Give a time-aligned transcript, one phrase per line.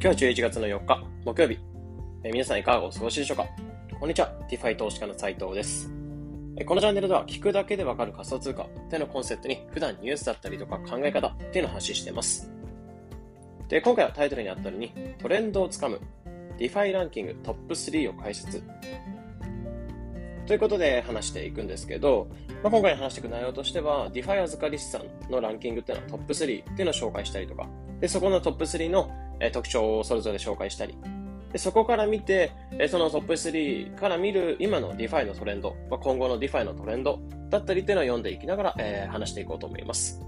[0.00, 1.58] 今日は11月の4日、木曜日。
[2.22, 3.46] え皆さんいかがお過ごしでしょうか？
[3.98, 5.90] こんにちは、DeFi 投資家の斉藤です。
[6.56, 12.48] えこのチャンネルでは聞くだけでわかる仮想通貨っていうのコンセプトに普段ニュースだったりとか考え方っていうのを発信しています。
[13.68, 16.00] で、今回はタイトルにあったようにトレンドをつかむ
[16.60, 18.62] DeFi ランキングトップ3を解説
[20.46, 22.28] ということで話していくんですけど、
[22.62, 27.66] まあ、今回話していく内容としては DeFi 預かり資産のランキングっていうのはトップ3っていうのを紹介したりとか、
[27.98, 29.10] で、そこのトップ3の
[29.40, 30.96] え特徴をそれぞれ紹介したり、
[31.52, 37.20] でそこから見て、えそのトップ3から見る今の DeFi のトレンド、まあ、今後の DeFi のトレンド
[37.50, 40.22] だったりっていうのを読んでいきながら、えー話していこうと思います。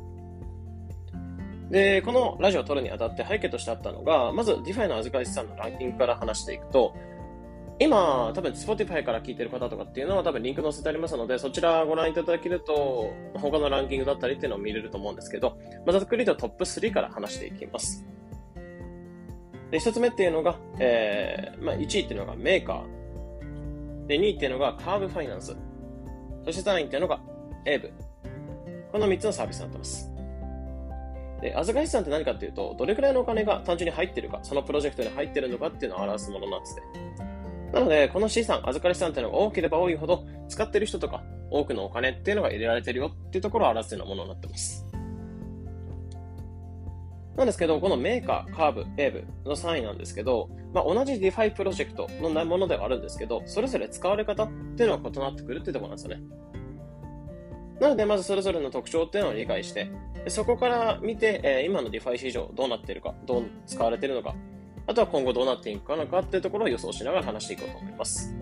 [1.71, 6.95] で、このラジオを撮るにあたって背景としてあったのが、まず DeFi の預かり資産のランキングから話していくと、
[7.79, 18.05] 今、多分 Spotify から聞いてる方とかっていうのは多分リンク載せてありますので、そちらご覧いただけると、他のランキングだったりっていうのを見れると思うんですけど、まあ、ざっくりとトップ3から話していきます。
[19.71, 24.07] で、一つ目っていうのが、えー、まあ、1位っていうのがメーカー。
[24.07, 25.57] で、2位っていうのがカーブファイナンス。
[26.45, 27.21] そして3位っていうのが
[27.65, 27.93] エーブ。
[28.91, 30.11] この3つのサービスになってます。
[31.41, 36.83] で、預かり資産って何かっていうと、どれくらいのお金が単純に入ってるか、そのプロジェクトに入ってるのかっていうのを表すものなんですね。
[37.73, 44.90] なので、この資産、預かり資産っていうのが多ければ多いほど、使ってる人とか、多くのお金っていうのが入れられてるよっていうところを表すようなものになってます。
[47.41, 56.23] なんですけど、このメーカー、カーブ、エーブの3位なんですけど、まあ、同じ DeFi プロジェクトのものではあるんですけど、それぞれ使われ方っていうのが異なってくるっていうところなんですよね。
[57.81, 59.91] なので、まずそれぞれの特徴っていうのを理解して、
[60.29, 64.35] そこから見て、えー今の DeFi 市場どうなってるか、どう使われてるのか、
[64.87, 68.37] あとは今後どうなっていくかのかっていうところを予想しながら話していこうと思います。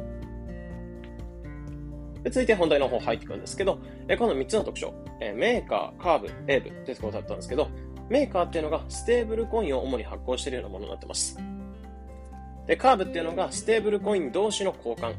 [2.25, 7.69] で続いて本題の方入っていくんですけど、えーこの3つの特徴、えー Maker、Curve、Aave ってことだったんですけど、
[8.09, 11.39] メーカーっていうのがステーブルコインを主に発行しているようなものになってます。
[12.67, 15.15] で、カーブっていうのがステーブルコイン同士の交換、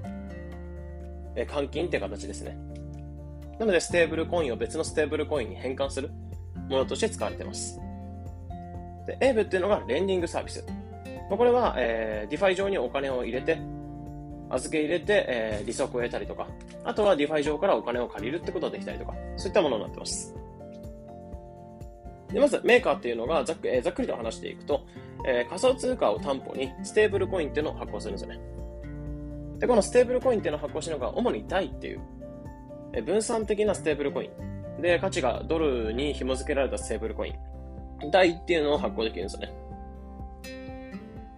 [1.36, 2.58] え換金って形ですね。
[3.60, 6.10] なので、ステーブルコインを別のステーブルコインに変換する
[6.70, 7.80] ものとして使われています。
[9.06, 10.66] で、 Aave っていうのがレンディングサービス。
[11.30, 13.60] まあこれは、えー、DeFi 上にお金を入れて、
[14.50, 16.48] 預け入れて、えー利息を得たりとか、
[16.84, 20.39] あとは DeFi 上からお金を借りるってことができたりとか、そういったものになってます。
[22.32, 24.86] でまず、メーカーっていうのがざっく,、えーざっくりと話していくと、
[25.26, 28.40] えー仮想通貨を担保にステーブルコインっていうのを発行するんですよね。
[29.60, 32.02] で、このステーブルコインっていうのを発行してるのが、主に DAI っていう、
[32.94, 34.30] えー分散的なステーブルコイ
[34.78, 34.82] ン。
[34.82, 38.10] で、価値がドルに紐付けられたステーブルコイン。
[38.12, 39.54] DAI っていうのを発行できるんですよね。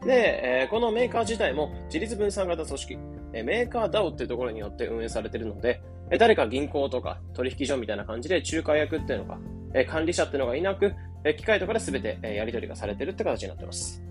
[0.05, 2.97] で、えーこのメーカー自体も自立分散型組織、
[3.33, 5.81] えーメーカー DAO っていうところによって運営されているので、
[6.11, 9.39] えー誰か銀行とか取引所みたいな感じで仲介役っていうのが、
[9.73, 10.93] え管理者っていうのがいなく、
[11.23, 14.01] え機械とかで全て、えやり取りがされてるって形になってます。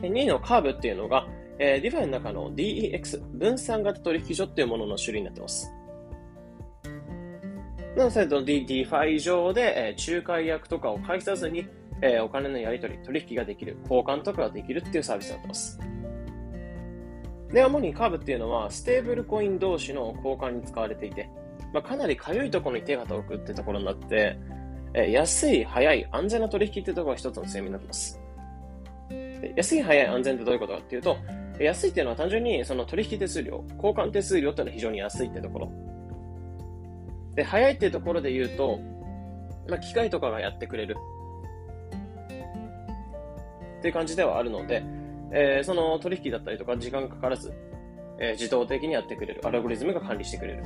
[0.00, 1.26] 2位のカーブっていうのが、
[1.58, 5.70] えー、DeFi の中の DEX、分散型取引所っていうものの種類になってます。
[7.96, 11.66] なので、D- DeFi 上で、え仲介役とかを介さずに、
[12.02, 15.78] えお金のやり取り、取引ができる、交換とかができるっていうサービスになってます。
[17.52, 21.28] で、主にカーブっていうのは、ステーブルコイン同士の交換に使われていて、
[21.72, 24.38] まあ、かなりかゆいところに手が届くってところになって、
[24.92, 28.20] え安い、早い、安全な取引ってところが一つの強みになってます。
[29.56, 31.16] 安い、早い、安全ってどういうことかっていうと、
[31.60, 35.72] 安いっていうのは単純にその取引手数料、交換手数料っていうのは非常に安いってところ。
[37.34, 38.80] で、早いっていうところで言うと、
[39.68, 40.96] まあ、機械とかがやってくれる。
[43.78, 44.82] っていう感じではあるので、
[45.32, 47.52] えーその取引だったりとか時間かからず、
[48.18, 49.40] えー自動的にやってくれる。
[49.44, 50.64] アルゴリズムが管理してくれる。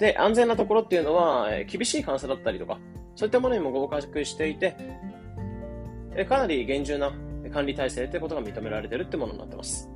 [0.00, 2.78] で、安全なところっていうのは、え厳しい監査だったりとか、
[3.14, 4.74] そういったものにも合格していて、
[6.16, 7.12] えかなり厳重な
[7.52, 9.90] 管理体制ってことが認められてるってものになってます。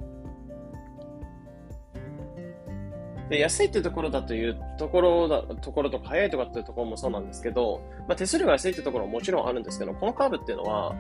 [3.31, 10.92] で安いっていうところだというところだ、ところとか早いとかっていうところもそうなんですけど、まあ、手数料が安いっていうところももちろんあるんですけど、このカーブっていうのは、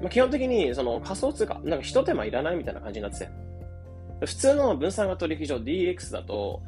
[0.00, 3.30] まあ、基本的にその仮想通貨、なんか一手間いらないみたいな感じになってて、
[4.24, 6.62] 普通の分散型取引所 DX だと、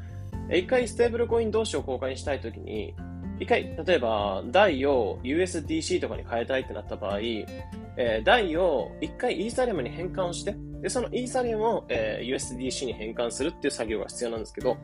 [0.51, 2.93] 一回ステーブルコイン同士を交換したいときに、
[3.39, 14.77] 一回、例えば、台を USDC とかに変えたいってなった場合、えー、台を一回イーサリアムに変換をして、で、そのイーサリアムを、えー USDC に変換するっていう作業が必要なんですけど、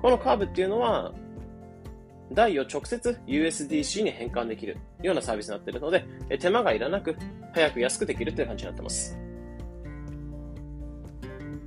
[0.00, 1.12] このカーブっていうのは、
[2.32, 6.04] 台を直接 USDC に変換できるようなサービスになっているので、
[6.38, 7.16] 手間がいらなく、
[7.52, 9.21] 早く安くできるっていう感じになってます。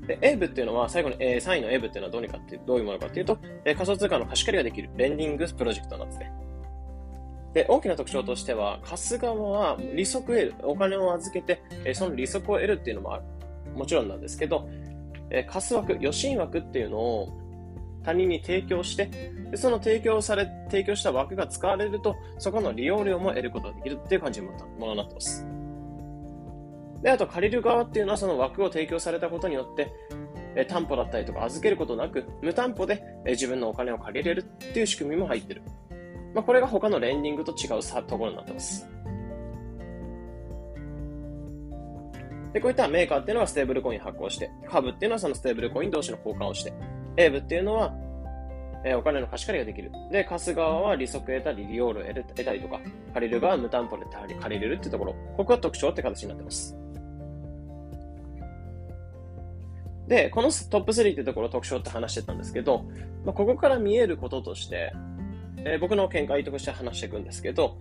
[0.07, 6.31] で、エーブっていうのは、最後に、えー3位のエーブっていうのはどうにかっていう、どういうものかっていうと、えー仮想通貨の貸し借りができるレンディングプロジェクトなんですね。
[7.53, 13.23] で、大きな特徴としては、貸す側は利息を得る、お金を預けて、えその利息を得るっていうのもある。
[13.75, 14.67] もちろんなんですけど、
[15.29, 17.29] え貸す枠、余震枠っていうのを
[18.03, 19.05] 他人に提供して、
[19.51, 25.47] でその提供され、提供した枠が使われると、そこの利用料も得ることができるっていう感じのものになってます。
[27.05, 29.93] で、あと借りる側っていうのはその枠を提供されたことによって、
[30.55, 35.61] え担保だったりとか預けることなく、無担保で、え自分のお金を借りれるっていう仕組みも入ってる。
[36.33, 38.89] まあ、これが他のレンディングと違うさところになってます。
[42.53, 46.73] で、こういったメーカーっていうのはステーブルコイン発行して、株っていうのはそのステーブルコイン同士の交換をして、
[47.17, 47.93] A 部っていうのは、
[48.83, 49.91] え、お金の貸し借りができる。
[50.11, 52.79] で、貸す側は利息得たり、利用料得たりとか、
[53.13, 54.05] 借りる側は無担保で
[54.41, 55.13] 借りれるっていうところ。
[55.37, 56.75] ここが特徴って形になってます。
[60.07, 62.85] で、このトップ3ってところ特徴って話してたんですけど、
[63.25, 64.93] まあ、ここから見えることとして、
[65.57, 67.77] えー、僕の見解として話していくんですけど、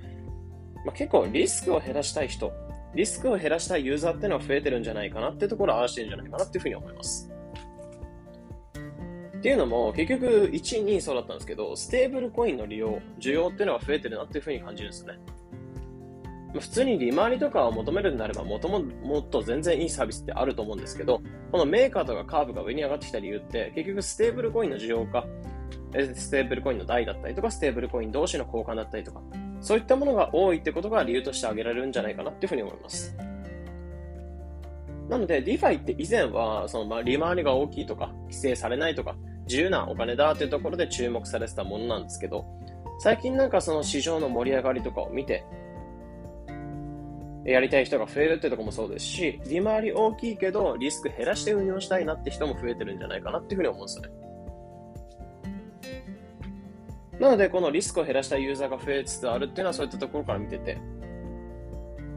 [0.86, 2.52] まあ、結構リスクを減らしたい人、
[2.94, 7.30] リスクを減らしたいユーザーっていうのは増えてるんじゃないかなっていうところを表してるんじゃないかなっていうふうに思います。
[9.36, 15.18] っていうのも、結局1、2そうだったんですけど、ステーブルコインの利用、需要っていうのが増えてるなっていうふうに感じるんですね。
[16.60, 21.20] 普通に利回りとかを求めるんであれば、もとももっと全然いいサービスってあると思うんですけど、
[21.50, 25.26] このメーカーとかカーブが上に上がってきた理由って、結局ステーブルコインの需要か、
[26.14, 29.20] ステーブルコインの代だったりとか、ステーブルコイン同士の交換だったりとか、
[29.60, 33.16] そういったものが多いってことが理由として挙げられるんじゃないかなっていうふうに思います。
[35.08, 39.16] なので、DeFi って以前は、そのまあ利回りが大きいとか、規制されないとか、
[39.46, 42.46] 自由なお金だっていうところで注目されてたものなんですけど、
[43.00, 45.44] 最近なんかその市場の盛り上がりとかを見て、
[47.44, 54.24] やりたい人が増えるってとこもそうですし、利回り大きいけどリスク減らして運用したいなって人も増えてるんじゃないかなっていうふうに思うんですよね。
[57.20, 60.78] なので、このリスクを減らしたユーザーが増えつつあるっていうのはそういったところから見てて、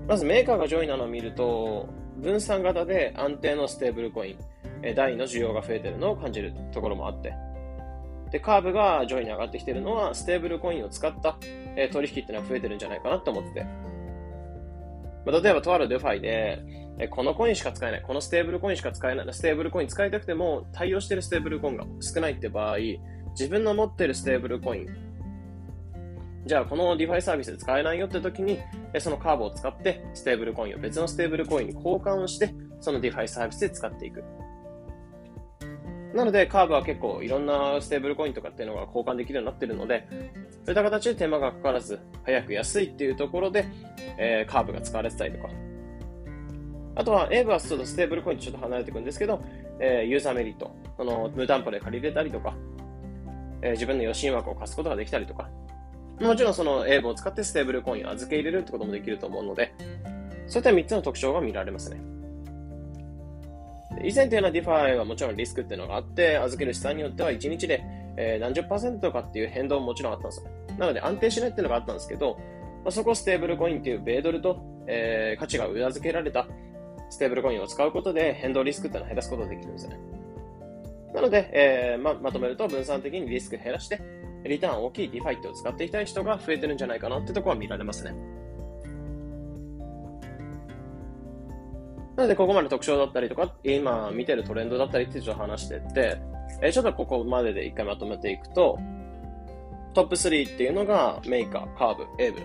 [0.07, 1.87] まずメーカーが上位なのを見ると、
[2.17, 4.37] 分散型で安定のステーブルコイン、
[4.81, 7.33] え DAI の需要が増えてるのを感じるところもあって、
[8.31, 11.37] で、カーブが上位に上がってきてるのは、ステーブルコインを使った、
[11.91, 13.65] 取引っていうのは増えてるんじゃないかなと思ってて、
[15.27, 16.63] まあ、例えばとある DeFi で、
[17.11, 22.77] このコインしか使えない、このステーブルコインしか使えない、ステーブルコイン使いたくても対応してるステーブルコインが少ないって場合、
[23.31, 24.87] 自分の持ってるステーブルコイン、
[26.45, 28.59] じゃあこの DeFi サービスで使えないよって時に、
[28.99, 34.23] そのカーブを使ってステーブルコインを別のステーブルコインに交換をして、その DeFi サービスで使っていく。
[36.13, 43.65] なので、カーブは結構いろんなステーブルコインとかっていうのが交換できるようになってるので、そういった形で手間がかからず、早く安いっていうところで、
[44.17, 45.49] えー、カーブが使われてたりとか。
[46.95, 49.43] あとは、 Aave はちょっとステーブルコインとちょっと離れていくんですけど、
[49.79, 50.75] えー、ユーザーメリット。
[50.97, 52.55] その、無担保で借りれたりとか、
[53.61, 55.49] えー、自分の予診枠を貸すことができたりとか。
[56.19, 59.73] もちろんそのエーブを使ってステーブルコインを預け入れるってこともできると思うので、
[60.47, 62.01] そういった3つの特徴が見られますね。
[64.03, 67.83] 以前というのは DeFi はもちろんリスクっていうのがあって、預ける資産によっては1日で、
[68.17, 70.49] え何十パーセントかっていう変動ももちろんあったんですよ。
[70.77, 72.37] なので安定しないっていうのがあったんですけど、
[72.83, 76.47] まあ、そこをステーブルコインっていう米ドルと、えー、価値が裏付けられた
[77.09, 79.99] ステーブルコインを使うことで変動リスクっていうのを減らすことができるんですよね。
[81.13, 84.01] なので、えーままとめると分散的にリスク減らして、
[84.45, 88.15] リターン大きい DeFi ってを使っていきたい人が増えてるんじゃないかなってところは見られますね。
[92.17, 96.19] なので、ここまで特徴だったりとか、今見てるトレンドだったりってちょっと話してって、
[96.63, 98.79] えちょっとここまでで一回まとめていくと、
[99.93, 102.41] トップ3っていうのが Maker、Curve、Aave。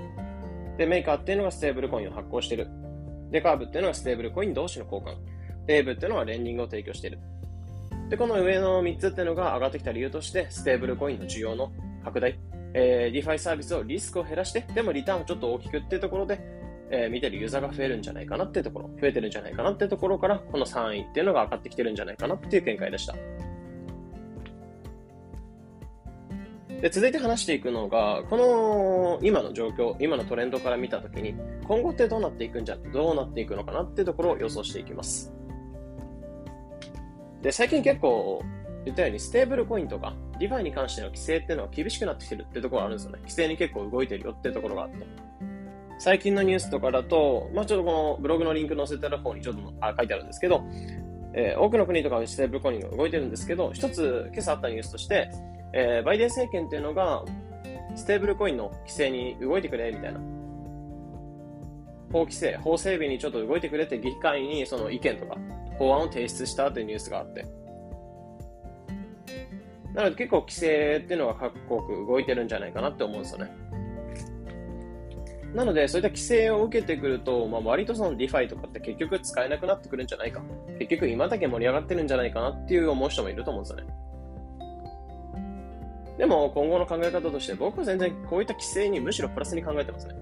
[0.76, 2.69] で、メーカーっていうのがステーブルコインを発行してる。
[3.31, 5.17] で、カーブっていうのがステーブルコイン同士の交換。
[5.69, 7.19] Aave っていうのはレンディングを提供してる。
[8.11, 11.73] で、この上の3つっていうのが上がってきた理由として、ステーブルコインの需要の
[12.05, 12.38] 拡大。
[12.75, 16.41] えー、 DeFi サービスをリスクを減らして、でもリターンをちょっと大きくっていうところで、
[16.95, 23.15] えー、見てるユーザーが増えるんじゃないかなっていうところ、増えてるんじゃないかなっていうところから、この3位っていうのが上がってきてるんじゃないかなっていう見解でした。
[26.83, 31.35] で続いて話していくのが、この今の状況、今のトレンドから見たときに、
[31.67, 35.33] 今後ってどうなっていくんじゃ、どうなっていくのかなっていうところを予想していきます。
[37.41, 38.43] で、最近結構
[38.85, 43.19] 言ったように、ステーブルコインとか、 DeFi に関しての規制っていうのは厳しくなってきてるっていうところがあるんですよね。
[43.21, 45.07] 規制に結構動いてるよっていうところがあって。
[46.02, 50.64] 最近のニュースとかだと、まあ、ちょっとこのブログのリンク載せてる方にちょっとあ書いてあるんですけど、
[51.32, 55.30] えー、多くの国とかステーブルコインが動いてるんですけど、一つ今朝あったニュースとして、
[55.73, 57.25] えー、バイデン政権っていうのが、
[57.94, 60.18] ステーブルコインの規制に動いてくれ、みたいな。
[62.11, 65.37] 法規制、法整備にちょっと動いてくれって議会にその意見とか
[65.78, 67.47] 法案を提出したというニュースがあって。
[69.94, 71.54] なので結構規制っていうのは各
[71.85, 73.62] 国動いてるんじゃないかなって思うんですよね。
[75.54, 80.40] なので、そういった規制を受けてくると、まあ、割とその DeFi とかって結局使えなくなってくるんじゃないか。
[80.78, 83.94] 結局今だけ盛り上がってるんじゃないかなっていう思う人もいると思うんですよね。
[86.18, 90.14] でも今後の考え方として僕は全然こういった規制にむしろプラスに考えてますね。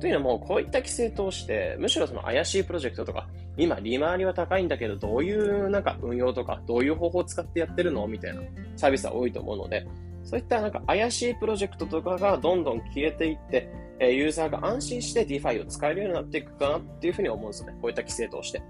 [0.00, 8.40] というのも、こういった規制通して、むしろその怪しいプロジェクトとか、今利回りは高いんだけど、どういうなんか運用とか、どういう方法を使ってやってるのみたいな
[8.76, 9.86] サービスは多いと思うので、
[10.30, 13.68] そういったなんか怪しいプロジェクトとかがどんどん消えていって、
[13.98, 17.72] えユーザーが安心して DeFi を使えるようになっていくかなっていうふうに思うんですよね。
[17.82, 18.62] こういった規制通して。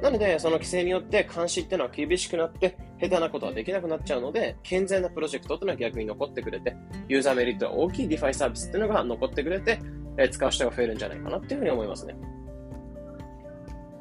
[0.00, 6.74] なので、その規制によって監視っていうのは厳しくなって、下手なことはできなくなっちゃうので、健全なプロジェクトっていうのは逆に残ってくれて、
[7.08, 9.78] ユーザーメリットが大きい DeFi サービスっていうのが残ってくれて、
[10.16, 12.16] え使う人が増えるんじゃないかなっていうふうに思いますね。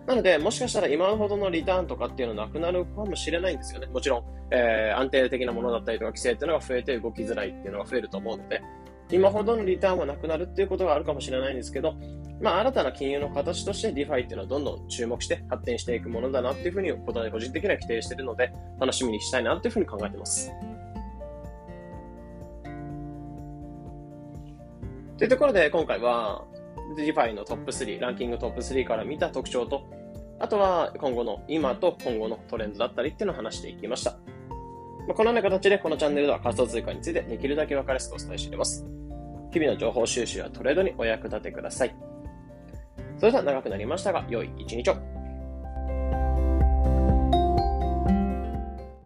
[0.07, 3.87] なので、もしかしたら今ほどのリターンとかっていうのはなくなるかもしれないんですよね。
[3.87, 8.61] もちろん、えー、安定的なものだったりとか規制っていうのが増えて動きづらいっていうのが増えると思うので、
[9.11, 11.95] 今ほどのリターンはなくなるっていうことがあるかもしれないんですけど、
[12.41, 20.51] まあ、新たな金融の形として DeFi っていうのはどんどん注目して発展していくものだなっていうふうに、ことで個人的には期待しているので、楽しみにしたいなというふうに考えています。
[25.17, 26.45] というところで、今回は
[26.95, 29.83] ジファイのトップ3、ランキングトップ3から見た特徴と、
[30.39, 34.11] あとは今後の、今と今後のトレンドだったりっていうのを話していきました。
[35.07, 38.85] まあ、このような形でこのチャンネルでは仮想通貨についてできるだけ分かりやすくお伝えしています。
[39.51, 41.95] 日々の情報収集やトレードにお役立てください。
[43.17, 45.20] それでは長くなりましたが、良い一日を。